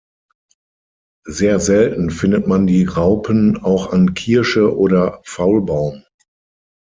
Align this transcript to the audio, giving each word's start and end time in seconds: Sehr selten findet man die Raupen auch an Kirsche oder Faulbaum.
Sehr 1.27 1.59
selten 1.59 2.09
findet 2.09 2.47
man 2.47 2.65
die 2.65 2.85
Raupen 2.85 3.57
auch 3.61 3.93
an 3.93 4.15
Kirsche 4.15 4.75
oder 4.75 5.21
Faulbaum. 5.25 6.03